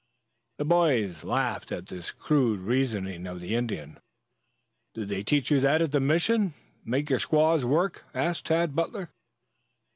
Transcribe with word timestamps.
The 0.57 0.65
boys 0.65 1.23
laughed 1.23 1.71
at 1.71 1.85
this 1.85 2.09
crude 2.09 2.59
reasoning 2.59 3.27
of 3.27 3.39
the 3.39 3.53
Indian. 3.53 3.99
"Did 4.95 5.09
they 5.09 5.21
teach 5.21 5.51
you 5.51 5.59
at 5.59 5.91
the 5.91 5.99
Mission 5.99 6.53
to 6.53 6.55
make 6.85 7.11
your 7.11 7.19
squaws 7.19 7.63
work?" 7.63 8.03
asked 8.15 8.47
Tad 8.47 8.75
Butler. 8.75 9.11